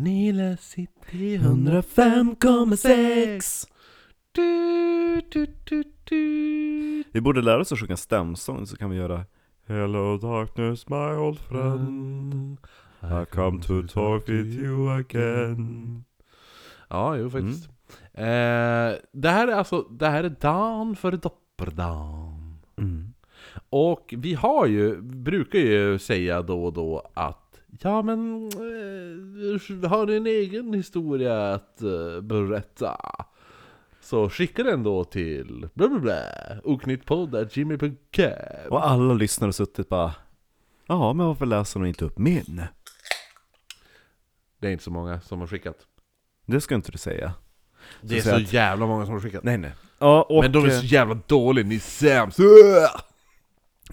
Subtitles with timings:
[0.00, 3.66] Nile City 105,6
[4.32, 7.04] Du, du, du, du.
[7.12, 9.24] Vi borde lära oss att sjunga stämsång så kan vi göra
[9.66, 12.56] Hello darkness my old friend
[13.00, 16.04] I come to talk with you again
[16.88, 17.68] Ja, jo faktiskt.
[18.12, 22.58] Eh, det här är alltså, det här är dagen för dopperdagen.
[22.78, 23.12] mm.
[23.70, 27.49] Och vi har ju, brukar ju säga då och då att
[27.82, 32.96] Ja men, eh, har du en egen historia att eh, berätta?
[34.00, 35.98] Så skicka den då till bla bla
[38.70, 40.14] Och alla lyssnare har suttit bara
[40.86, 42.62] Ja men varför läser de inte upp min?
[44.58, 45.76] Det är inte så många som har skickat.
[46.46, 47.32] Det ska inte du säga
[48.00, 49.44] Det är säg så att- jävla många som har skickat.
[49.44, 52.38] Nej nej Ja och men de är så jävla dåliga, ni är sämst!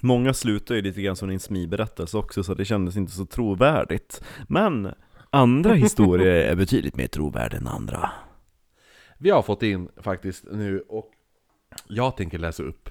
[0.02, 4.24] Många slutar ju lite grann som en smiberättelse också så det kändes inte så trovärdigt
[4.48, 4.94] Men
[5.30, 8.12] andra historier är betydligt mer trovärdiga än andra
[9.18, 11.12] Vi har fått in faktiskt nu och
[11.88, 12.90] jag tänker läsa upp.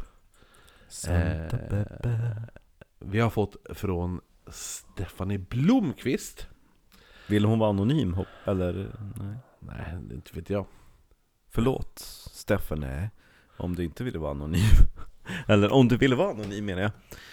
[0.88, 2.42] Santa Eh, Peppe.
[2.98, 6.46] Vi har fått från Stephanie Blomqvist.
[7.28, 8.16] Vill hon vara anonym?
[8.44, 8.72] Eller?
[9.16, 9.36] Nej.
[9.58, 10.66] Nej, inte vet jag.
[11.50, 11.98] Förlåt,
[12.32, 13.10] Steffen, nej.
[13.56, 14.60] Om du inte ville vara anonym.
[15.48, 16.90] eller om du ville vara anonym menar jag.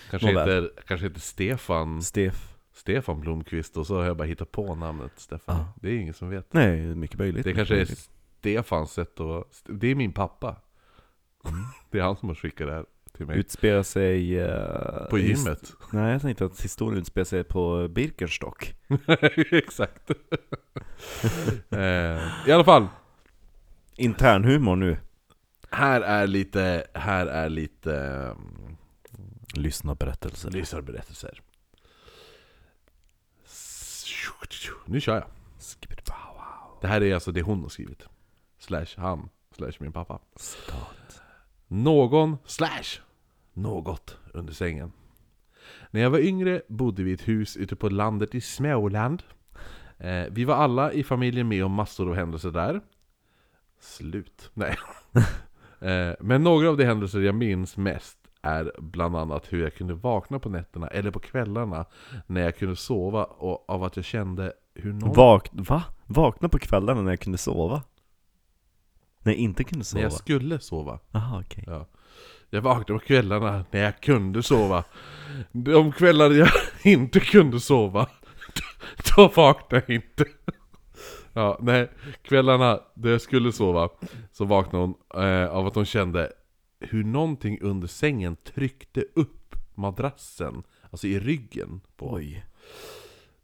[0.09, 0.63] Kanske Nåväl.
[0.63, 2.49] heter, kanske heter Stefan, Steff.
[2.75, 5.55] Stefan Blomqvist och så har jag bara hittat på namnet Stefan.
[5.57, 5.73] Ja.
[5.81, 6.53] Det är ingen som vet.
[6.53, 7.43] Nej, mycket möjligt.
[7.43, 8.09] Det kanske är möjligt.
[8.39, 9.63] Stefans sätt att...
[9.65, 10.55] Det är min pappa.
[11.91, 12.85] Det är han som har skickat det här
[13.17, 13.37] till mig.
[13.39, 14.39] Utspelar sig...
[14.39, 15.73] eh, På his- gymmet.
[15.91, 18.73] Nej, jag tänkte att historien utspelar sig på Birkenstock.
[19.51, 20.09] Exakt.
[21.69, 21.79] eh,
[22.47, 22.87] I alla fall.
[23.95, 24.97] Internhumor nu.
[25.73, 28.77] Här är lite, här är lite um,
[29.53, 30.51] Lyssna berättelser.
[30.51, 31.41] lyssnarberättelser.
[34.85, 35.25] Nu kör jag.
[36.81, 38.07] Det här är alltså det hon har skrivit.
[38.57, 40.19] Slash han, slash min pappa.
[40.35, 41.21] Citat.
[41.67, 43.01] Någon, slash,
[43.53, 44.91] något under sängen.
[45.91, 49.23] När jag var yngre bodde vi i ett hus ute på landet i Småland.
[49.97, 52.81] Eh, vi var alla i familjen med om massor av händelser där.
[53.79, 54.49] Slut.
[54.53, 54.77] Nej.
[55.83, 59.93] Eh, men några av de händelser jag minns mest är bland annat hur jag kunde
[59.93, 61.85] vakna på nätterna eller på kvällarna
[62.27, 65.13] när jag kunde sova och av att jag kände hur någon...
[65.13, 65.83] Vak va?
[66.05, 67.81] Vakna på kvällarna när jag kunde sova?
[69.19, 70.01] När jag inte kunde när sova?
[70.01, 70.99] jag skulle sova.
[71.11, 71.63] Jaha, okej.
[71.67, 71.87] Ja.
[72.49, 74.83] Jag vaknade på kvällarna när jag kunde sova.
[75.51, 76.49] De kvällar jag
[76.83, 78.07] inte kunde sova,
[79.15, 80.25] då vaknade jag inte.
[81.33, 81.89] Ja, nej,
[82.21, 83.89] kvällarna där jag skulle sova
[84.31, 86.31] så vaknade hon eh, av att hon kände
[86.79, 92.45] hur någonting under sängen tryckte upp madrassen, alltså i ryggen på Oj.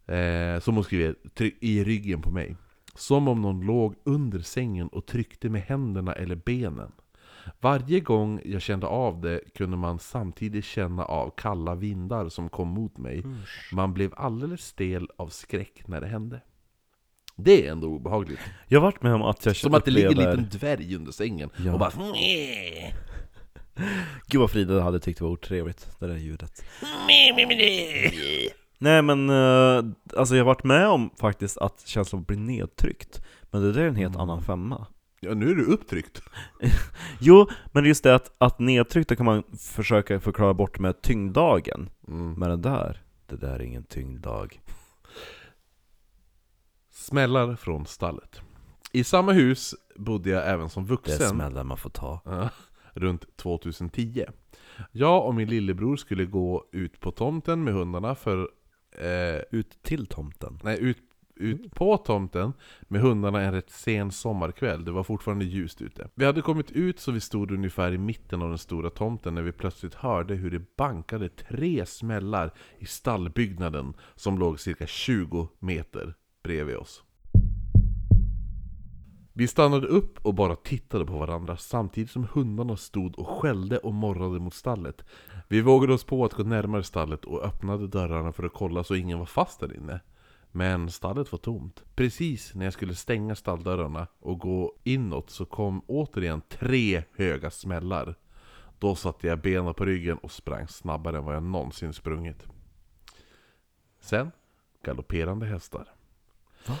[0.06, 1.14] Eh, som hon skriver,
[1.60, 2.56] i ryggen på mig.
[2.94, 6.92] Som om någon låg under sängen och tryckte med händerna eller benen.
[7.60, 12.68] Varje gång jag kände av det kunde man samtidigt känna av kalla vindar som kom
[12.68, 13.24] mot mig.
[13.72, 16.40] Man blev alldeles stel av skräck när det hände.
[17.42, 18.40] Det är ändå obehagligt.
[18.68, 20.96] Jag har varit med om att jag Som att det ligger en upplever- liten dvärg
[20.96, 21.72] under sängen Ja.
[21.72, 21.92] och bara...
[24.26, 26.64] Gud vad Frida hade tyckt det var otrevligt, det där ljudet
[28.78, 29.84] Nej men, eh,
[30.16, 33.88] alltså jag har varit med om faktiskt att känslan blir nedtryckt Men det där är
[33.88, 34.86] en helt annan femma
[35.22, 36.22] Ja, nu är du upptryckt.
[37.20, 42.32] Jo, men just det att, att nedtryckt, kan man försöka förklara bort med tyngddagen Mm.
[42.32, 44.60] Men det där, det där är ingen tyngddag
[47.10, 48.40] Smällar från stallet.
[48.92, 51.28] I samma hus bodde jag även som Det är vuxen.
[51.28, 52.20] smällar man får ta
[52.92, 54.24] runt 2010.
[54.92, 58.48] Jag och min lillebror skulle gå ut på tomten med hundarna för...
[58.98, 60.98] Eh, Ut till tomten nej, ut,
[61.36, 62.52] ut på tomten
[62.82, 64.84] med hundarna en rätt sen sommarkväll.
[64.84, 66.08] Det var fortfarande ljust ute.
[66.14, 69.42] Vi hade kommit ut så vi stod ungefär i mitten av den stora tomten när
[69.42, 76.14] vi plötsligt hörde hur det bankade tre smällar i stallbyggnaden som låg cirka 20 meter
[76.42, 77.04] bredvid oss.
[79.32, 83.94] Vi stannade upp och bara tittade på varandra samtidigt som hundarna stod och skällde och
[83.94, 85.04] morrade mot stallet.
[85.48, 88.94] Vi vågade oss på att gå närmare stallet och öppnade dörrarna för att kolla så
[88.94, 90.00] ingen var fast där inne.
[90.52, 91.84] Men stallet var tomt.
[91.94, 98.14] Precis när jag skulle stänga stalldörrarna och gå inåt så kom återigen tre höga smällar.
[98.78, 102.46] Då satte jag benen på ryggen och sprang snabbare än vad jag någonsin sprungit.
[104.00, 104.30] Sen,
[104.84, 105.99] galopperande hästar.
[106.66, 106.76] Va?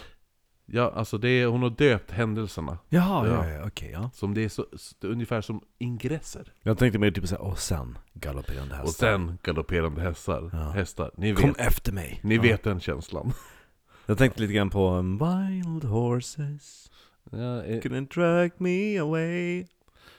[0.66, 2.78] Ja, alltså det är, hon har döpt händelserna.
[2.88, 3.48] Jaha, Ja.
[3.48, 4.62] ja, ja, okej ja Som det är så,
[5.02, 6.52] är ungefär som ingresser.
[6.62, 10.50] Jag tänkte mer typ såhär, och sen galopperande hästar Och sen galopperande hästar.
[10.52, 10.58] Ja.
[10.70, 11.10] hästar.
[11.16, 12.20] Ni Kom vet, efter mig!
[12.22, 13.32] ni vet den känslan.
[14.06, 16.90] Jag tänkte lite grann på um, Wild horses
[17.30, 19.66] Ja, eh, couldn't drag me away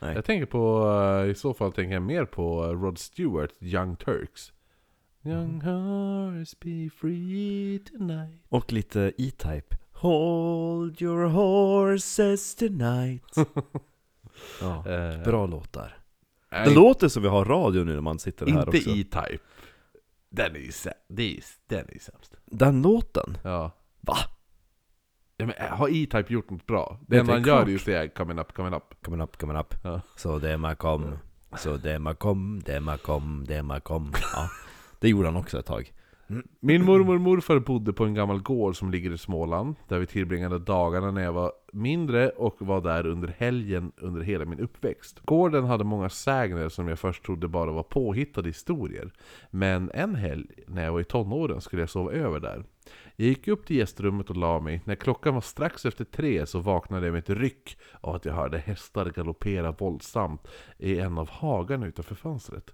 [0.01, 0.91] jag tänker på,
[1.25, 4.51] eh, i så fall tänker jag mer på eh, Rod Stewart, Young Turks.
[5.23, 8.41] Young hearts be free tonight.
[8.49, 13.23] Och lite E-Type Hold your horses tonight
[14.61, 15.97] ja, Eh, Bra låtar
[16.51, 19.43] nej, Det låter som vi har radio nu när man sitter här Inte också E-Type.
[20.29, 22.35] Den är ju sä- det är, den är ju sämst.
[22.45, 23.37] Den låten?
[23.43, 23.71] Ja.
[24.01, 24.15] Va?
[25.37, 26.99] ja men, eh, har E-Type gjort något bra?
[27.07, 27.65] Det Det enda är han gör klart.
[27.67, 30.01] är ju att säga 'coming up, coming up' Coming up, coming up Ja.
[30.15, 31.17] Så det man kom
[31.57, 34.49] Så det man kom, det man kom, det man kom Ja,
[35.01, 35.93] det gjorde han också ett tag
[36.29, 36.47] mm.
[36.59, 40.05] Min mormor och morfar bodde på en gammal gård som ligger i Småland, där vi
[40.05, 45.19] tillbringade dagarna när jag var mindre och var där under helgen under hela min uppväxt.
[45.25, 49.13] Gården hade många sägner som jag först trodde bara var påhittade historier.
[49.49, 52.63] Men en helg, när jag var i tonåren, skulle jag sova över där.
[53.15, 54.81] Jag gick upp till gästrummet och la mig.
[54.85, 58.33] När klockan var strax efter tre så vaknade jag med ett ryck av att jag
[58.33, 62.73] hörde hästar galoppera våldsamt i en av hagarna utanför fönstret.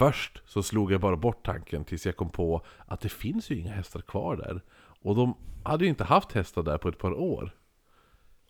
[0.00, 3.58] Först så slog jag bara bort tanken tills jag kom på att det finns ju
[3.58, 4.62] inga hästar kvar där.
[5.02, 7.54] Och de hade ju inte haft hästar där på ett par år.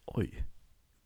[0.07, 0.45] Oj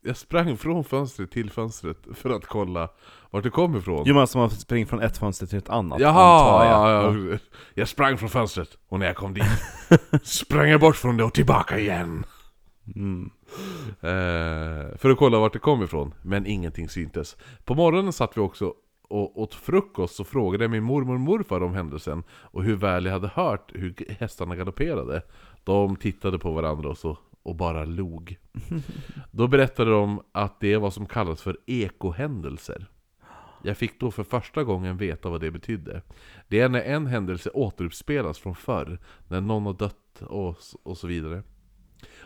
[0.01, 2.89] Jag sprang från fönstret till fönstret för att kolla
[3.31, 4.03] vart det kom ifrån.
[4.05, 6.65] Jo men alltså man springer från ett fönster till ett annat Jaha!
[6.65, 7.15] jag.
[7.15, 7.37] Ja, ja.
[7.73, 9.43] Jag sprang från fönstret och när jag kom dit
[10.23, 12.25] sprang jag bort från det och tillbaka igen.
[12.95, 13.31] Mm.
[14.01, 17.37] Eh, för att kolla vart det kom ifrån, men ingenting syntes.
[17.63, 18.73] På morgonen satt vi också
[19.07, 23.13] och åt frukost och frågade min mormor och morfar om händelsen och hur väl jag
[23.13, 25.21] hade hört hur hästarna galopperade.
[25.63, 28.37] De tittade på varandra och, så, och bara log.
[29.31, 32.87] Då berättade de att det är vad som kallas för ekohändelser.
[33.63, 36.01] Jag fick då för första gången veta vad det betydde.
[36.47, 41.07] Det är när en händelse återuppspelas från förr, när någon har dött och, och så
[41.07, 41.43] vidare.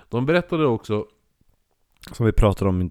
[0.09, 1.05] De berättade också
[2.11, 2.89] Som vi pratade om i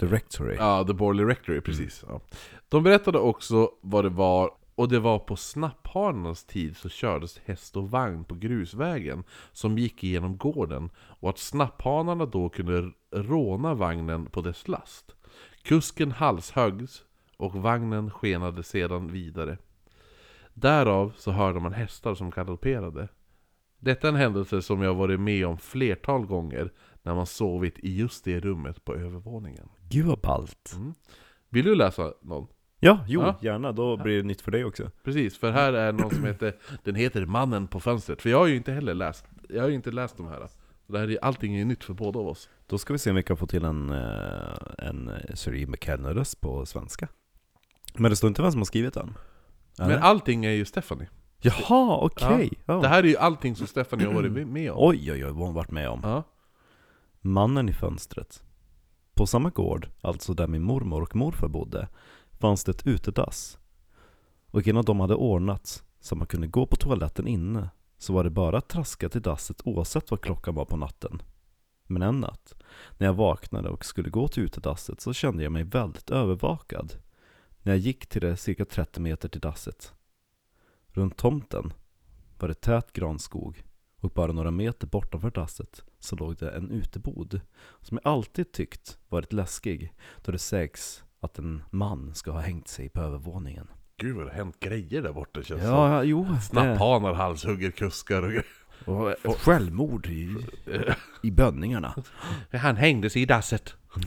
[0.00, 2.04] The Directory Ja, The Borley Rectory, precis.
[2.08, 2.20] Ja.
[2.68, 7.76] De berättade också vad det var, och det var på snapphanarnas tid så kördes häst
[7.76, 14.26] och vagn på grusvägen som gick igenom gården, och att snapphanarna då kunde råna vagnen
[14.26, 15.14] på dess last.
[15.62, 17.04] Kusken halshöggs,
[17.36, 19.58] och vagnen skenade sedan vidare.
[20.54, 23.08] Därav så hörde man hästar som galopperade.
[23.78, 26.72] Detta är en händelse som jag varit med om flertal gånger
[27.02, 29.68] när man sovit i just det rummet på övervåningen.
[29.90, 30.76] Gud vad ballt
[31.48, 32.46] Vill du läsa någon?
[32.80, 33.38] Ja, jo, Ja.
[33.42, 36.56] gärna, då blir det nytt för dig också Precis, för här är någon som heter
[36.84, 39.74] Den heter Mannen på fönstret För jag har ju inte heller läst Jag har ju
[39.74, 40.48] inte läst de här
[40.86, 43.10] det här är, allting är ju nytt för båda av oss Då ska vi se
[43.10, 47.08] om vi kan få till en, eh, en eh, Sir McKenna-röst på svenska
[47.94, 49.14] Men det står inte vem som har skrivit den?
[49.78, 50.00] Men Eller?
[50.00, 51.08] allting är ju Stephanie
[51.42, 52.50] Jaha, okej!
[52.66, 52.74] Ja.
[52.74, 55.46] Det här är ju allting som Stephanie har varit med om Oj oj oj, vad
[55.46, 56.22] hon varit med om ja.
[57.20, 58.42] Mannen i fönstret
[59.20, 61.88] på samma gård, alltså där min mormor och morfar bodde
[62.30, 63.58] Fanns det ett utedass.
[64.46, 68.30] Och innan de hade ordnats så man kunde gå på toaletten inne Så var det
[68.30, 71.22] bara att traska till dasset oavsett vad klockan var på natten.
[71.86, 72.54] Men en natt
[72.98, 76.92] När jag vaknade och skulle gå till utedasset så kände jag mig väldigt övervakad
[77.62, 79.94] När jag gick till det cirka 30 meter till dasset.
[80.86, 81.72] Runt tomten
[82.38, 83.64] var det tät granskog
[84.00, 87.40] och bara några meter bortanför dasset så låg det en utebod
[87.80, 89.92] som jag alltid tyckt varit läskig
[90.24, 93.66] då det sägs att en man ska ha hängt sig på övervåningen.
[93.96, 96.26] Gud vad det har hänt grejer där borta känns Ja, ja jo.
[96.42, 98.44] Snapphanar halshugger kuskar och grejer
[98.84, 100.36] Och ett självmord i,
[101.22, 101.94] i bönningarna.
[102.52, 103.76] Han hängde sig i dasset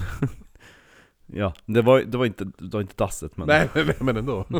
[1.26, 4.46] Ja, det var, det var, inte, det var inte dasset men Nej, nej, men ändå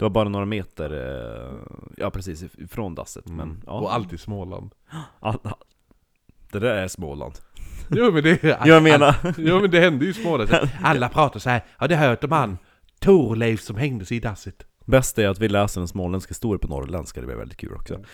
[0.00, 3.28] det var bara några meter, eh, ja precis, ifrån dasset.
[3.28, 3.62] Men, mm.
[3.66, 4.74] ja, Och allt i Småland
[5.20, 5.54] all, all,
[6.52, 7.34] det där är Småland.
[7.90, 10.50] Jo men det Jag menar, Jo men det hände ju i Småland
[10.82, 11.64] Alla pratar så här.
[11.76, 12.58] Har du hört om han
[12.98, 14.66] Torleif som hängde sig i dasset?
[14.84, 18.04] Bäst är att vi läser en småländsk historia på norrländska, det blir väldigt kul också.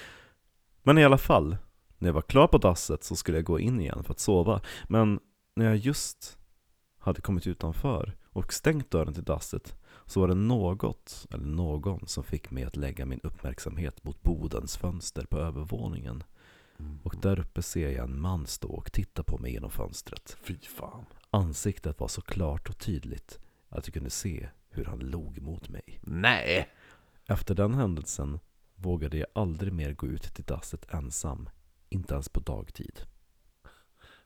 [0.83, 1.57] Men i alla fall,
[1.99, 4.61] när jag var klar på dasset så skulle jag gå in igen för att sova.
[4.89, 5.21] Men
[5.57, 6.39] när jag just
[6.99, 9.77] hade kommit utanför och stängt dörren till dasset
[10.07, 14.77] så var det något, eller någon, som fick mig att lägga min uppmärksamhet mot bodens
[14.77, 16.25] fönster på övervåningen.
[17.03, 20.37] Och där uppe ser jag en man stå och titta på mig genom fönstret.
[20.43, 25.43] Fy fan Ansiktet var så klart och tydligt att jag kunde se hur han log
[25.43, 26.01] mot mig.
[26.03, 26.69] Nej!
[27.29, 28.39] Efter den händelsen
[28.75, 31.49] vågade jag aldrig mer gå ut till dasset ensam,
[31.89, 33.01] inte ens på dagtid.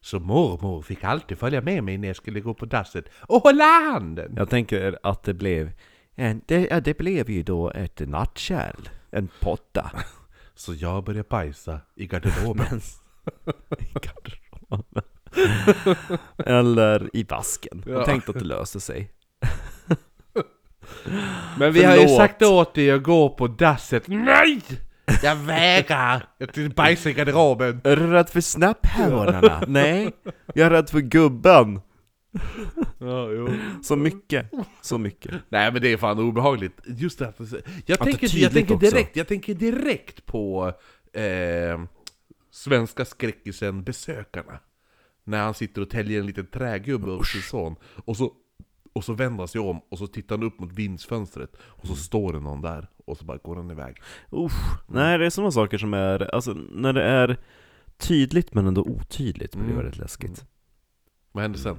[0.03, 3.65] Så mormor fick alltid följa med mig när jag skulle gå på dasset och hålla
[3.65, 4.35] handen!
[4.37, 5.73] Jag tänker att det blev,
[6.15, 9.91] en, det, ja, det blev ju då ett nattkärl, en potta.
[10.55, 12.67] Så jag började bajsa i garderoben.
[12.71, 12.81] Men,
[13.79, 15.03] I garderoben.
[16.37, 17.85] Eller i vasken.
[17.87, 17.99] Ja.
[17.99, 19.13] Och tänkte att det löste sig.
[21.59, 22.17] Men vi har ju Förlåt.
[22.17, 24.09] sagt åt dig att gå på dasset.
[24.09, 24.63] Nej!
[25.23, 26.27] Jag vägrar!
[26.39, 27.81] Jag tänkte bajsa i garderoben.
[27.85, 29.65] Är du rädd för snapphörnorna?
[29.69, 30.11] Nej,
[30.55, 31.81] jag är rädd för gubben.
[32.99, 33.49] Ja, jo.
[33.83, 34.51] Så mycket,
[34.81, 35.35] så mycket.
[35.49, 36.81] Nej men det är fan obehagligt.
[36.87, 37.53] Just det att jag
[37.87, 38.91] det är tänker, jag tänker också.
[38.91, 40.73] direkt, jag tänker direkt på
[41.13, 41.81] eh,
[42.51, 44.59] svenska skräckisen Besökarna.
[45.25, 47.77] När han sitter och täljer en liten trägubbe åt sin son.
[48.05, 48.33] Och så,
[48.93, 51.57] och så vänder han sig om och så tittar han upp mot vindsfönstret.
[51.63, 52.89] Och så står det någon där.
[53.11, 53.97] Och så bara går han iväg.
[54.33, 54.53] Usch.
[54.89, 57.37] Nej, det är sådana saker som är, alltså när det är
[57.99, 59.83] tydligt men ändå otydligt blir det Mm.
[59.85, 60.45] väldigt läskigt.
[61.33, 61.77] Vad händer sen?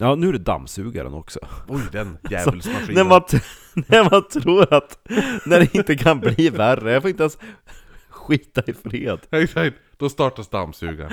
[0.00, 1.40] Ja, nu är det dammsugaren också.
[1.68, 2.94] Oj den djävulsmaskinen.
[2.94, 3.22] När man,
[3.88, 4.98] när man tror att,
[5.46, 7.38] när det inte kan bli värre, jag får inte ens
[8.08, 9.18] skita i fred.
[9.30, 11.12] Exakt, då startas dammsugaren.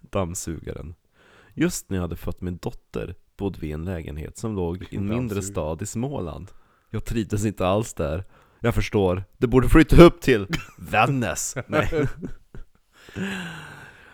[0.00, 0.94] Dammsugaren.
[1.54, 4.96] Just när jag hade fött min dotter bodde vi i en lägenhet som låg i
[4.96, 6.50] en mindre stad i Småland.
[6.90, 8.24] Jag trivdes inte alls där.
[8.66, 10.46] Jag förstår, det borde flytta upp till
[10.78, 11.56] Vännäs.
[11.66, 12.08] Nej.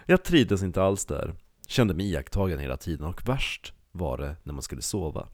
[0.06, 1.34] Jag trivdes inte alls där.
[1.66, 5.28] Kände mig iakttagen hela tiden och värst var det när man skulle sova.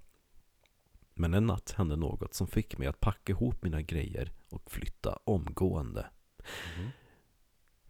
[1.14, 5.18] Men en natt hände något som fick mig att packa ihop mina grejer och flytta
[5.24, 6.06] omgående.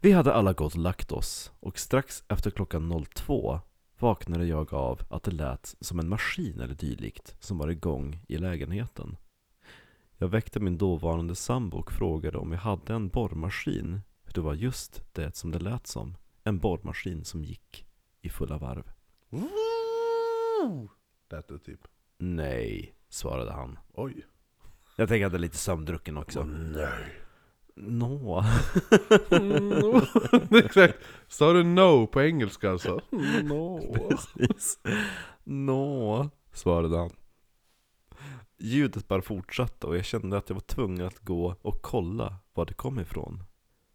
[0.01, 3.59] Vi hade alla gått och lagt oss och strax efter klockan 02
[3.99, 8.37] vaknade jag av att det lät som en maskin eller dylikt som var igång i
[8.37, 9.17] lägenheten.
[10.21, 14.01] Jag väckte min dåvarande sambo och frågade om jag hade en borrmaskin.
[14.23, 16.15] För det var just det som det lät som.
[16.43, 17.85] En borrmaskin som gick
[18.21, 18.91] i fulla varv.
[21.31, 21.79] Lät det typ.
[22.17, 23.79] Nej, svarade han.
[23.93, 24.25] Oj.
[24.95, 26.43] Jag tänker att det är lite sömndrucken också.
[26.43, 27.15] nej.
[27.75, 28.43] Nå.
[29.31, 30.01] Mm,
[30.65, 30.97] Exakt.
[31.27, 33.01] Sa du no på engelska alltså?
[33.43, 33.93] No.
[33.93, 34.79] Precis.
[35.43, 37.09] Nå, svarade han.
[38.59, 42.65] Ljudet bara fortsatte och jag kände att jag var tvungen att gå och kolla var
[42.65, 43.43] det kom ifrån.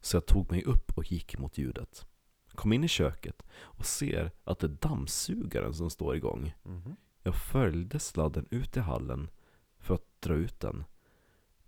[0.00, 2.06] Så jag tog mig upp och gick mot ljudet.
[2.54, 6.54] Kom in i köket och ser att det är dammsugaren som står igång.
[6.62, 6.97] Mhm.
[7.23, 9.30] Jag följde sladden ut i hallen
[9.78, 10.85] för att dra ut den.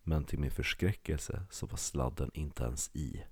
[0.02, 3.24] Men till min förskräckelse så var sladden inte ens i.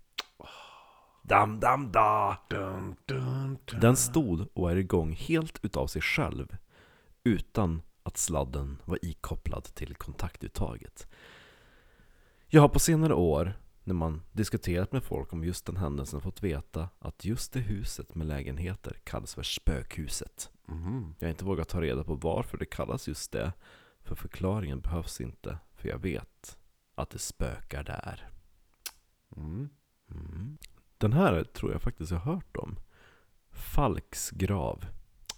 [1.23, 2.39] Dam, dam, da!
[2.49, 3.81] Dun, dun, dun.
[3.81, 6.57] Den stod och är igång helt utav sig själv
[7.25, 11.09] utan att sladden var ikopplad till kontaktuttaget.
[12.47, 16.43] Jag har på senare år, när man diskuterat med folk om just den händelsen, fått
[16.43, 20.51] veta att just det huset med lägenheter kallas för spökhuset.
[20.67, 21.15] Mhm.
[21.19, 23.53] Jag har inte vågat ta reda på varför det kallas just det,
[24.03, 26.59] för förklaringen behövs inte, för jag vet
[26.95, 28.29] att det spökar där.
[29.37, 29.69] Mm.
[30.11, 30.59] Mm.
[30.99, 32.77] Den här tror jag faktiskt jag har hört om.
[33.51, 34.87] Falks grav.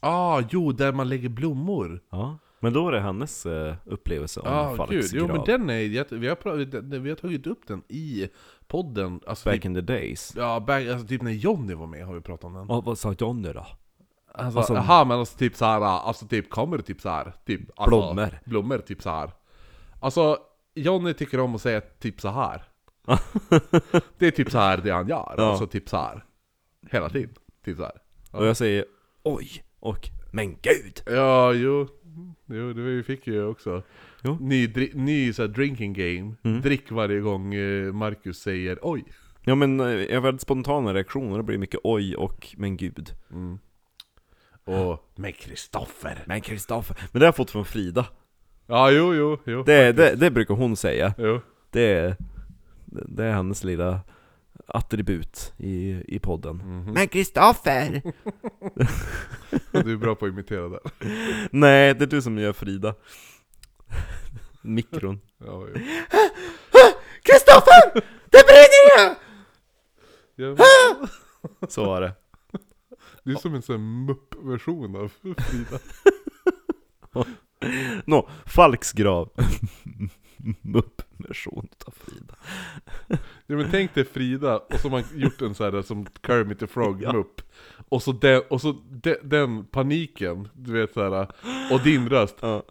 [0.01, 2.03] Ah, jo, där man lägger blommor.
[2.11, 2.39] Ja.
[2.61, 5.05] Men då är det hennes eh, upplevelse om Ja, Falks gud.
[5.13, 5.37] Jo, grav.
[5.37, 5.89] men den är...
[5.89, 8.29] Vi har, vi har tagit upp den i
[8.67, 9.21] podden.
[9.27, 10.33] Alltså, Back typ, in the days.
[10.37, 12.67] ja, back, alltså, typ när Johnny var med har vi pratat om den.
[12.69, 13.67] Ja, vad sa Johnny då?
[14.35, 18.39] Alltså, alltså- aha, men alltså typ såhär, alltså typ kommer typ såhär, typ alltså, Blommor.
[18.45, 19.31] Blommor, typ så här.
[20.01, 20.39] Alltså,
[20.75, 22.63] Johnny tycker om att säga typ så här.
[24.19, 25.45] det är typ så här det han gör, Ja.
[25.45, 26.25] alltså typ så här.
[26.91, 27.35] Hela tiden,
[27.65, 27.93] typ så här.
[28.33, 28.39] Ja.
[28.39, 28.85] Och jag säger
[29.23, 29.49] oj
[29.81, 31.03] och men gud!
[31.07, 31.89] Ja, jo.
[32.47, 33.83] Jo, det vi fick ju också.
[34.23, 34.39] Jo.
[34.41, 36.35] Ny, dri- ny så här, drinking game.
[36.43, 36.61] Mm.
[36.61, 39.05] Drick varje gång eh, Marcus säger oj.
[39.45, 43.11] Ja men eh, jag väldigt spontana reaktioner, det blir mycket oj och men gud.
[43.33, 43.59] Mm.
[44.65, 46.25] Och med Kristoffer.
[46.27, 48.07] Men Kristoffer, men det har jag fått från Frida.
[48.67, 49.63] Ja, jo, jo, jo.
[49.63, 51.15] Det, det, det brukar hon säga.
[51.19, 51.41] Jo.
[51.71, 52.17] Det
[52.87, 54.01] det är hennes lilla
[54.67, 56.57] attribut i, i podden.
[56.57, 56.93] Mhm.
[56.93, 58.03] Men Kristoffer!
[59.73, 60.81] Du är bra på att imitera det.
[61.51, 62.95] Nej, det är du som gör Frida.
[64.63, 65.21] Mikron.
[65.39, 65.67] Ja.
[67.23, 67.93] Kristoffer!
[68.31, 69.15] Det brinner ju!
[70.35, 70.57] Ja,
[71.69, 72.13] Så var det.
[73.25, 75.79] Det är som en sån här mupp-version av Frida.
[78.05, 79.31] Nå, Falks grav.
[80.63, 82.35] Mupp-version utav Frida.
[83.47, 86.59] Ja men tänk dig Frida, och så har man gjort en sån här som Kermit
[86.59, 87.13] the Frog Ja.
[87.13, 87.43] mupp
[87.89, 91.29] Och så den, och så de, den paniken, du vet såhär,
[91.73, 92.63] och din röst Ja.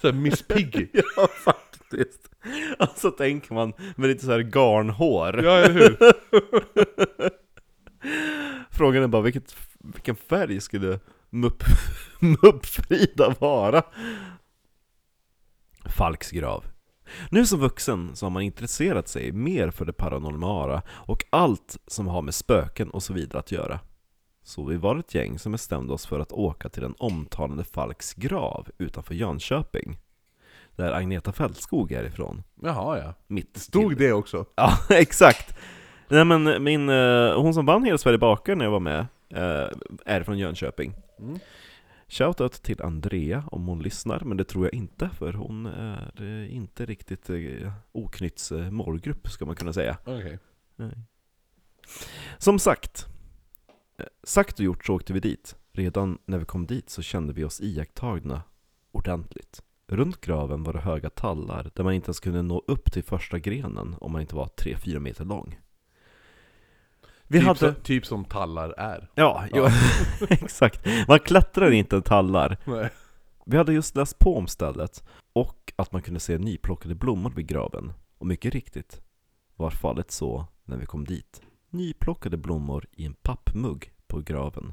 [0.00, 2.30] Såhär Miss Piggy ja, faktiskt.
[2.78, 5.44] Och så tänker man med lite så här garnhår.
[5.44, 5.98] Ja eller hur?
[8.70, 11.62] Frågan är bara vilket, vilken färg skulle mupp,
[12.20, 13.82] Mupp-Frida vara?
[15.96, 16.64] Falks grav.
[17.30, 22.08] Nu som vuxen så har man intresserat sig mer för det paranormala och allt som
[22.08, 23.80] har med spöken och så vidare att göra.
[24.42, 28.14] Så vi var ett gäng som bestämde oss för att åka till den omtalade Falks
[28.14, 29.98] grav utanför Jönköping.
[30.76, 32.42] Där Agneta Fältskog är ifrån.
[32.62, 33.14] Jaha ja.
[33.26, 34.44] Mitt Stod det också?
[34.54, 35.58] Ja, exakt!
[36.08, 39.68] Nej men min, eh, hon som vann Hela Sverige bakar när jag var med, eh,
[40.06, 40.94] är från Jönköping.
[41.18, 41.38] Mm.
[42.10, 46.86] Shoutout till Andrea om hon lyssnar, men det tror jag inte för hon är inte
[46.86, 49.98] riktigt eh, oknytts eh, målgrupp ska man kunna säga.
[50.76, 50.98] Nej.
[52.38, 53.06] Som sagt,
[53.98, 55.56] eh, sagt och gjort så åkte vi dit.
[55.72, 58.42] Redan när vi kom dit så kände vi oss iakttagna
[58.92, 59.62] ordentligt.
[59.86, 63.38] Runt graven var det höga tallar där man inte ens kunde nå upp till första
[63.38, 65.58] grenen om man inte var 3-4 meter lång.
[67.32, 67.58] Vi typ, hade...
[67.58, 69.10] som, typ som tallar är.
[69.14, 69.68] Ja, jo,
[70.28, 70.86] exakt.
[71.08, 72.56] Man klättrar inte tallar.
[72.64, 72.90] Nej.
[73.46, 77.46] Vi hade just läst på om stället och att man kunde se nyplockade blommor vid
[77.46, 77.92] graven.
[78.18, 79.00] Och mycket riktigt
[79.56, 81.42] var fallet så när vi kom dit.
[81.70, 84.72] Nyplockade blommor i en pappmugg på graven.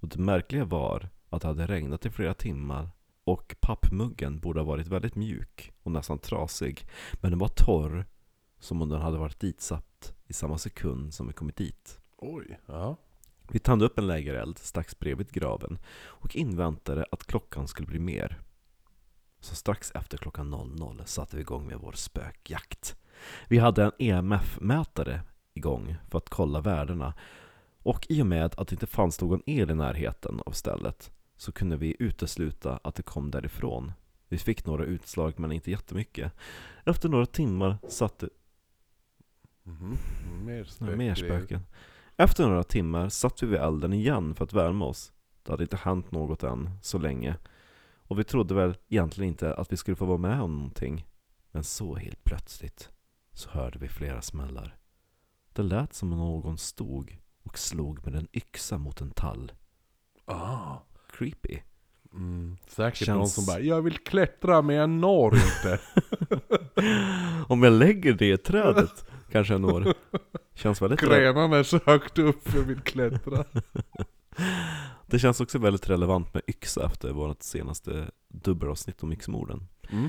[0.00, 2.90] Och det märkliga var att det hade regnat i flera timmar
[3.24, 6.86] och pappmuggen borde ha varit väldigt mjuk och nästan trasig.
[7.12, 8.06] Men den var torr
[8.58, 12.00] som om den hade varit ditsatt i samma sekund som vi kommit dit.
[12.16, 12.60] Oj.
[12.66, 12.96] Ja.
[13.50, 18.40] Vi tände upp en lägereld strax bredvid graven och inväntade att klockan skulle bli mer.
[19.40, 22.96] Så strax efter klockan 00 satte vi igång med vår spökjakt.
[23.48, 25.20] Vi hade en EMF-mätare
[25.54, 27.14] igång för att kolla värdena
[27.82, 31.52] och i och med att det inte fanns någon el i närheten av stället så
[31.52, 33.92] kunde vi utesluta att det kom därifrån.
[34.28, 36.32] Vi fick några utslag men inte jättemycket.
[36.84, 38.28] Efter några timmar satte
[39.68, 39.96] Mhm.
[40.46, 40.96] Mer Ja, spökgrejer.
[40.96, 41.60] mer spöken.
[42.16, 45.12] Efter några timmar satt vi vid elden igen för att värma oss.
[45.42, 47.36] Det hade inte hänt något än, så länge.
[48.02, 51.06] Och vi trodde väl egentligen inte att vi skulle få vara med om någonting.
[51.50, 52.90] Men så helt plötsligt
[53.32, 54.76] så hörde vi flera smällar.
[55.52, 59.52] Det lät som om någon stod och slog med en yxa mot en tall.
[60.24, 60.76] Ah.
[61.12, 61.58] Creepy.
[62.12, 62.56] Mm.
[62.66, 65.78] Säkert Känns- någon som bara 'Jag vill klättra men jag når inte'
[67.48, 69.94] Om jag lägger det i trädet kanske jag når.
[70.54, 73.44] Känns väldigt Grenarna är så högt upp, jag vill klättra
[75.06, 79.68] Det känns också väldigt relevant med yxa efter vårt senaste dubbelavsnitt om yxmorden.
[79.90, 80.08] mm.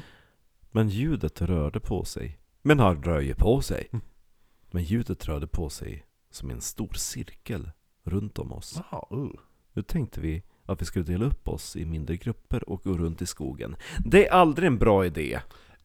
[0.71, 2.39] Men ljudet rörde på sig.
[2.61, 3.89] Men han rör ju på sig.
[4.71, 7.71] Men ljudet rörde på sig som en stor cirkel
[8.03, 8.81] runt om oss.
[8.91, 9.31] Jaha, uh.
[9.73, 13.21] Nu tänkte vi att vi skulle dela upp oss i mindre grupper och gå runt
[13.21, 13.75] i skogen.
[14.05, 15.39] Det är aldrig en bra idé.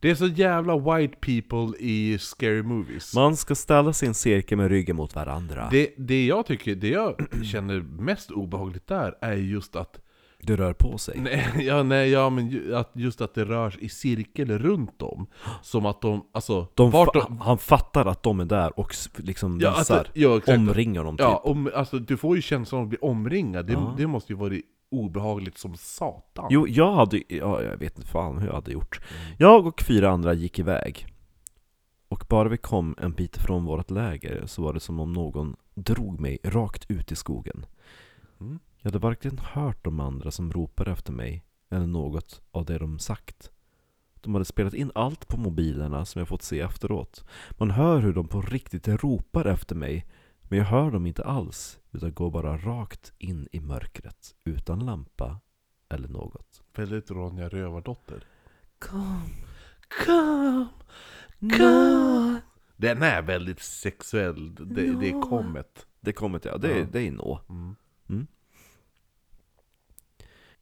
[0.04, 4.14] Det är så jävla white people i scary movies Man ska ställa sig i en
[4.14, 5.68] cirkel med ryggen mot varandra.
[5.70, 7.14] det, det jag tycker, det jag
[7.44, 10.00] känner mest obehagligt där är just att
[10.42, 11.18] Det rör på sig.
[11.20, 15.26] Nej, ja, nej, ja men ju, att just att det rörs i cirkel runt om
[15.62, 19.74] Som att de, alltså De fa- Han fattar att de är där och liksom ja,
[19.78, 20.00] visar.
[20.00, 21.24] att, ja, omringar dem typ.
[21.24, 24.38] Ja, om, alltså du får ju känslan av att bli omringad, det, det måste ju
[24.38, 24.54] vara
[24.94, 29.00] obehagligt som satan Jo, jag hade ja, jag vet inte fan hur jag hade gjort.
[29.00, 29.36] Mm.
[29.38, 31.06] Jag och fyra andra gick iväg.
[32.08, 35.56] Och bara vi kom en bit från vårt läger så var det som om någon
[35.74, 37.66] drog mig rakt ut i skogen.
[38.40, 38.58] Mm.
[38.78, 42.98] Jag hade varken hört de andra som ropade efter mig eller något av det de
[42.98, 43.50] sagt.
[44.14, 47.24] De hade spelat in allt på mobilerna som jag fått se efteråt.
[47.50, 50.06] Man hör hur de på riktigt ropar efter mig
[50.54, 55.40] men jag hör dem inte alls utan går bara rakt in i mörkret utan lampa
[55.88, 56.62] eller något.
[56.76, 58.24] Väldigt Ronja Rövardotter
[58.78, 59.22] Kom,
[60.06, 60.68] Kom,
[61.58, 62.40] kom.
[62.76, 66.58] Den är väldigt sexuell, det, det är kommet Det kommer till, ja.
[66.58, 66.86] Det, är- Ja.
[66.92, 67.40] det är nå.
[68.08, 68.26] mm.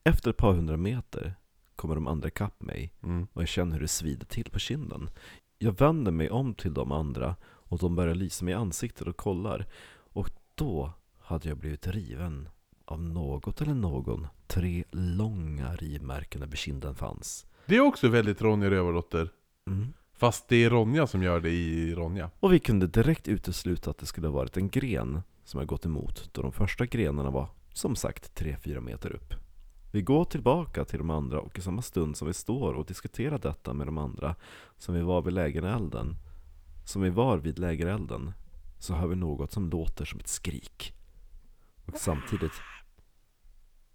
[0.04, 1.34] Efter ett par hundra meter
[1.76, 3.26] kommer de andra ikapp mig Mm.
[3.32, 5.10] och jag känner hur det svider till på kinden.
[5.58, 7.36] Jag vänder mig om till de andra
[7.72, 9.66] och de börjar lysa mig i ansiktet och kollar.
[10.12, 12.48] Och då hade jag blivit riven
[12.84, 14.26] av något eller någon.
[14.46, 17.46] Tre långa rivmärken över kinden fanns.
[17.66, 19.28] Det är också väldigt Ronja Rövardotter
[19.66, 19.92] Mm.
[20.12, 23.98] Fast det är Ronja som gör det i Ronja Och vi kunde direkt utesluta att
[23.98, 27.48] det skulle ha varit en gren som jag gått emot, då de första grenarna var
[27.72, 29.34] som sagt 3-4 meter upp.
[29.92, 33.38] Vi går tillbaka till de andra och i samma stund som vi står och diskuterar
[33.38, 34.34] detta med de andra,
[34.78, 36.16] som vi var vid lägerelden,
[36.92, 38.32] som vi var vid lägerelden,
[38.78, 40.94] så hör vi något som låter som ett skrik.
[41.86, 42.52] Och samtidigt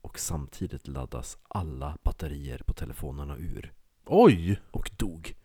[0.01, 3.73] och samtidigt laddas alla batterier på telefonerna ur
[4.05, 4.61] Oj!
[4.71, 5.35] och dog.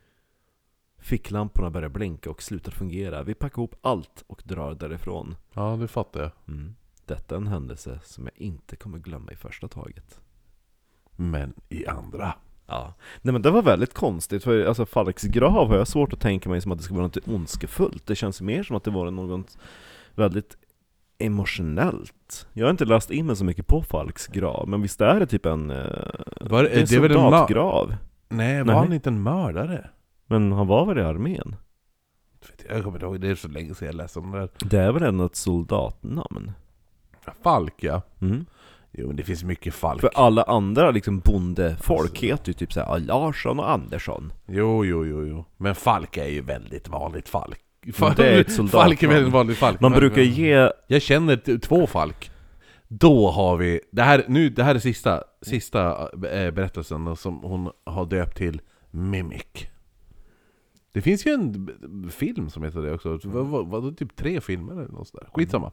[0.99, 3.23] Ficklamporna börjar blinka och slutar fungera.
[3.23, 5.37] Vi packar ihop allt och drar därifrån.
[5.53, 6.75] Ja, det fattar jag Mm.
[7.07, 10.21] Detta är en händelse som jag inte kommer glömma i första taget.
[11.17, 12.35] Men i andra
[12.67, 12.95] Ja.
[13.23, 16.49] Nej men det var väldigt konstigt, för alltså Falks grav har jag svårt att tänka
[16.49, 19.11] mig som att det ska vara något ondskefullt Det känns mer som att det var
[19.11, 19.59] något
[20.15, 20.57] väldigt
[21.19, 25.21] emotionellt Jag har inte läst in mig så mycket på Falks grav, men visst är
[25.21, 25.77] det typ en, eh,
[26.41, 27.95] Var, det är det är väl en soldatgrav?
[28.29, 28.77] Nej, var Nej.
[28.77, 29.91] han inte en mördare?
[30.27, 31.57] Men han var väl i armén?
[32.69, 34.49] Jag kommer inte ihåg, det är så länge sedan jag läste om det där.
[34.65, 36.53] Det är väl ändå ett soldatnamn?
[37.43, 38.03] Falk ja.
[38.21, 38.47] Mm.
[38.93, 40.01] Jo men det finns mycket Falk.
[40.01, 45.27] För alla andra liksom bondefolk heter ju typ såhär Larsson och Andersson Jo, jo, jo,
[45.27, 45.45] jo.
[45.57, 47.61] Men Falk är ju väldigt vanligt Falk.
[47.99, 48.85] Men det är ett soldatnamn.
[48.89, 49.81] Falk är väldigt vanligt Falk.
[49.81, 52.31] Man brukar ge Jag känner två Falk.
[52.89, 57.71] Då har vi, det här, nu, det här är sista, sista eh, berättelsen som hon
[57.85, 59.47] har döpt till Mimic.
[60.93, 61.71] Det finns ju en
[62.11, 65.29] film som heter det också, vad, vad, vad, typ tre filmer eller något sådär.
[65.35, 65.73] Skitsamma.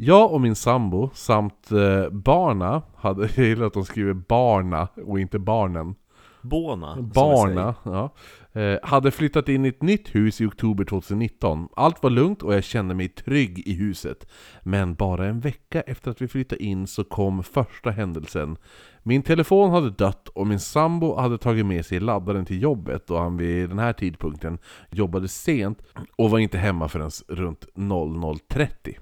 [0.00, 5.20] Jag och min sambo samt eh, barna, hade, jag gillar att de skriver barna och
[5.20, 5.94] inte barnen.
[6.42, 8.14] Bona Barna, ja.
[8.60, 11.68] Eh, hade flyttat in i ett nytt hus i oktober 2019.
[11.76, 14.26] Allt var lugnt och jag kände mig trygg i huset.
[14.62, 18.56] Men bara en vecka efter att vi flyttade in så kom första händelsen.
[19.02, 23.18] Min telefon hade dött och min sambo hade tagit med sig laddaren till jobbet och
[23.18, 24.58] han vid den här tidpunkten
[24.90, 25.82] jobbade sent
[26.16, 28.96] och var inte hemma förrän runt 00.30.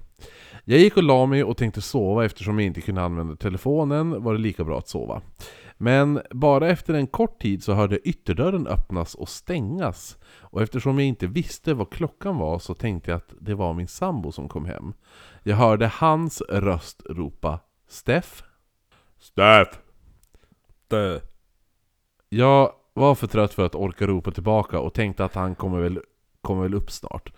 [0.68, 4.32] Jag gick och la mig och tänkte sova eftersom jag inte kunde använda telefonen var
[4.32, 5.22] det lika bra att sova.
[5.78, 10.18] Men bara efter en kort tid så hörde ytterdörren öppnas och stängas.
[10.40, 13.88] Och eftersom jag inte visste vad klockan var så tänkte jag att det var min
[13.88, 14.92] sambo som kom hem.
[15.42, 18.42] Jag hörde hans röst ropa Steff?
[19.18, 19.68] Steff!
[20.88, 21.20] Dö.
[22.28, 26.00] Jag var för trött för att orka ropa tillbaka och tänkte att han kommer väl,
[26.40, 27.32] kommer väl upp snart.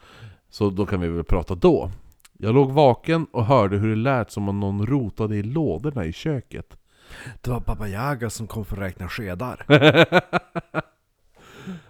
[0.50, 1.90] Så då kan vi väl prata då.
[2.40, 6.12] Jag låg vaken och hörde hur det lät som om någon rotade i lådorna i
[6.12, 6.78] köket.
[7.40, 9.66] Det var Baba Yaga som kom för att räkna skedar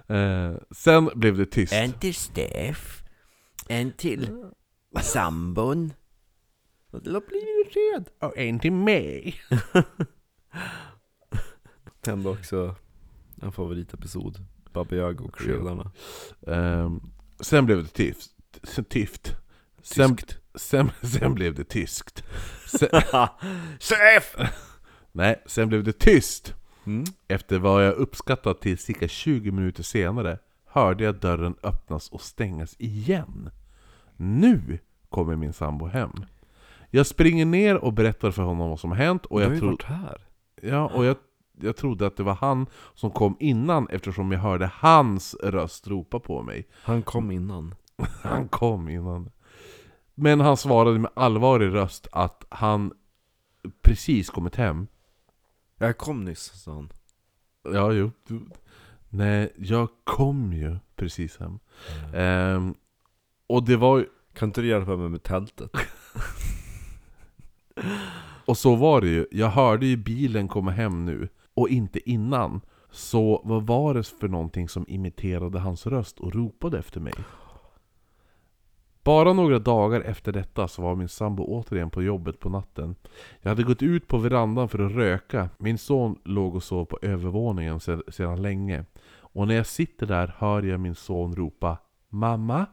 [0.06, 1.72] Eh, sen blev det tyst.
[1.72, 3.02] En till Steff
[3.68, 4.50] En till
[5.00, 5.92] sambon
[6.90, 9.34] Och det har blivit sked Och en till mig.
[12.06, 12.74] Ändå också
[13.42, 14.38] en favoritepisod
[14.72, 15.90] Baba Yaga och skedarna
[16.46, 17.00] Ehm,
[17.40, 18.32] sen blev det tyst.
[19.94, 20.16] Sen,
[20.54, 22.24] sen, sen blev det tyskt.
[22.66, 22.88] Sen,
[23.80, 24.36] Chef!
[25.12, 26.54] nej, sen blev det tyst.
[26.86, 27.04] Mm.
[27.28, 32.76] Efter vad jag uppskattat till cirka 20 minuter senare hörde jag dörren öppnas och stängas
[32.78, 33.50] igen.
[34.16, 36.12] Nu kommer min sambo hem.
[36.90, 39.82] Jag springer ner och berättar för honom vad som hänt och jag, ju tro, varit
[39.82, 40.28] här
[40.62, 41.16] ja, och jag,
[41.60, 46.20] jag trodde att det var han som kom innan eftersom jag hörde hans röst ropa
[46.20, 46.68] på mig.
[46.82, 47.74] Han kom innan
[48.22, 49.30] Han kom innan.
[50.20, 52.92] Men han svarade med allvarlig röst att han
[53.82, 54.86] precis kommit hem.
[55.78, 56.92] Jag kom nyss, sa han
[57.74, 58.10] Ja, jo.
[58.26, 58.40] Du,
[59.08, 61.58] nej, jag kom ju precis hem.
[62.14, 62.74] Ehm,
[63.46, 65.70] och det var ju- Kan inte du hjälpa mig med tältet?
[68.44, 69.26] Och så var det ju.
[69.30, 71.28] Jag hörde ju bilen komma hem nu.
[71.54, 72.60] Och inte innan.
[72.90, 77.12] Så vad var det för någonting som imiterade hans röst och ropade efter mig?
[79.08, 82.94] Bara några dagar efter detta så var min sambo återigen på jobbet på natten.
[83.40, 85.48] Jag hade gått ut på verandan för att röka.
[85.58, 88.84] Min son låg och sov på övervåningen sedan länge.
[89.20, 92.66] Och när jag sitter där hör jag min son ropa Mamma?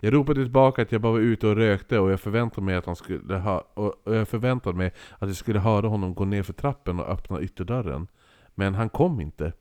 [0.00, 2.86] Jag ropade tillbaka att jag bara var ute och rökte och jag förväntade mig att
[2.86, 6.52] han skulle hö- och jag förväntade mig att jag skulle höra honom gå ner för
[6.52, 8.06] trappen och öppna ytterdörren.
[8.54, 9.52] Men han kom inte.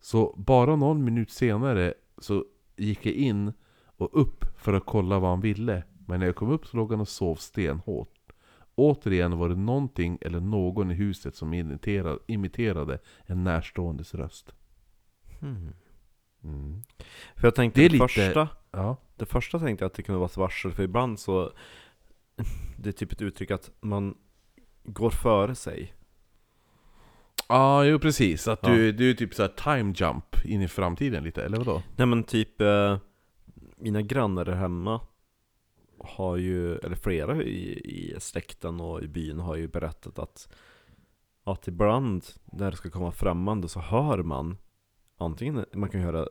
[0.00, 2.44] Så bara någon minut senare så
[2.76, 3.52] gick jag in
[4.00, 5.84] och upp för att kolla vad han ville.
[6.06, 8.14] Men när jag kom upp så låg han och sov stenhårt.
[8.74, 14.54] Återigen var det någonting eller någon i huset som imiterade, imiterade en närståendes röst.
[15.40, 15.72] Hmm.
[16.44, 16.82] Mm.
[17.36, 18.96] För jag tänkte Det det, lite- första Ja.
[19.16, 21.52] Det första tänkte jag att det kunde vara ett varsel, för ibland så
[22.78, 24.14] Det är typ ett uttryck att man
[24.84, 25.94] går före sig
[27.48, 28.48] Ja, jo precis.
[28.48, 28.68] Att Ja.
[28.68, 31.82] du, du är typ såhär time jump in i framtiden lite, eller vadå?
[31.96, 32.98] Nej men typ eh,
[33.80, 35.00] Mina grannar där hemma
[35.98, 40.48] Har ju, eller flera i, i släkten och i byn har ju berättat att
[41.44, 44.56] Att ibland när det ska komma främmande så hör man
[45.18, 46.26] Antingen, man kan höra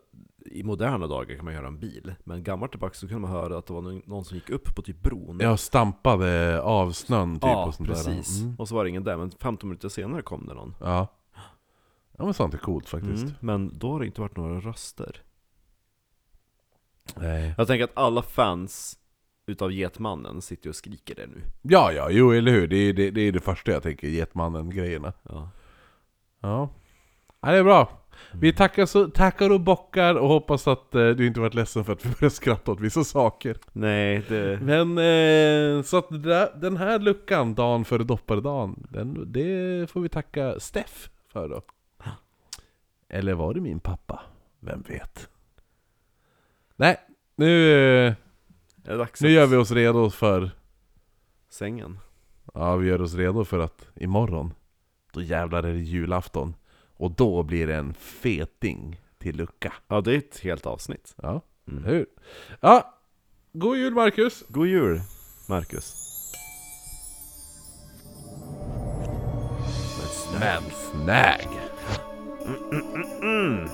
[0.45, 3.57] I moderna dagar kan man höra en bil Men gammalt tillbaka så kunde man höra
[3.57, 7.43] att det var någon- som gick upp på typ bron Jag stampade av snön typ
[7.43, 8.37] Ja, och sånt precis.
[8.39, 8.45] där.
[8.45, 8.55] Mm.
[8.59, 10.75] Och så var det ingen där, men 15 minuter senare kom det någon.
[10.79, 11.07] Ja.
[12.17, 13.23] Ja men sånt är coolt faktiskt.
[13.23, 15.21] Mm, men då har det inte varit några röster.
[17.15, 17.53] Nej.
[17.57, 18.97] Jag tänker att alla fans
[19.47, 21.41] utav Getmannen sitter och skriker det nu.
[21.61, 22.67] Ja, ja, jo eller hur.
[22.67, 25.13] Det är det, det, är det första jag tänker, Getmannen-grejerna.
[25.23, 25.49] Ja.
[26.41, 26.69] Ja.
[27.41, 27.99] Ja, det är bra.
[28.33, 31.93] Vi tackar, så, tackar och bockar och hoppas att eh, du inte varit ledsen för
[31.93, 33.57] att vi började skratta åt vissa saker.
[33.71, 34.59] Nej, det...
[34.61, 40.09] Men eh, så att där, den här luckan, dagen före dopparedagen, den, det får vi
[40.09, 41.61] tacka Steff för då.
[43.09, 44.21] Eller var det min pappa?
[44.59, 45.29] Vem vet?
[46.79, 46.97] Nej,
[47.35, 47.71] nu,
[48.07, 48.15] Är
[48.83, 50.51] det dags nu gör vi oss redo för
[51.49, 51.99] Sängen.
[52.53, 54.53] Ja, vi gör oss redo för att imorgon,
[55.13, 56.55] då jävlar är det julafton.
[56.97, 59.73] Och då blir det en feting till lucka.
[59.87, 61.15] Ja, det är ett helt avsnitt.
[61.21, 61.83] Ja, Mm.
[61.83, 62.05] hur?
[62.59, 62.93] Ja,
[63.53, 64.43] god jul Marcus!
[64.47, 65.01] God jul,
[65.49, 65.95] Marcus.
[70.39, 71.47] Men snäg!
[73.21, 73.69] Mm.